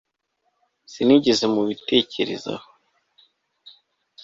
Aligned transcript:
Sinigeze 0.91 1.45
mubitekerezaho 1.53 2.67